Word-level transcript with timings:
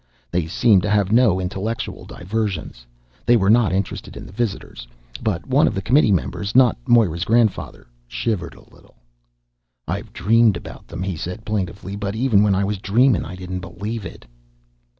They 0.31 0.47
seemed 0.47 0.81
to 0.81 0.89
have 0.89 1.11
no 1.11 1.39
intellectual 1.39 2.05
diversions. 2.05 2.87
They 3.23 3.37
were 3.37 3.51
not 3.51 3.71
interested 3.71 4.17
in 4.17 4.25
the 4.25 4.31
visitors, 4.31 4.87
but 5.21 5.45
one 5.45 5.67
of 5.67 5.75
the 5.75 5.81
committee 5.83 6.11
members 6.11 6.55
not 6.55 6.75
Moira's 6.87 7.23
grandfather 7.23 7.85
shivered 8.07 8.55
a 8.55 8.67
little. 8.73 8.95
"I've 9.87 10.11
dreamed 10.11 10.57
about 10.57 10.87
them," 10.87 11.03
he 11.03 11.15
said 11.15 11.45
plaintively, 11.45 11.95
"but 11.95 12.15
even 12.15 12.41
when 12.41 12.55
I 12.55 12.63
was 12.63 12.79
dreamin' 12.79 13.25
I 13.25 13.35
didn't 13.35 13.59
believe 13.59 14.03
it!" 14.03 14.25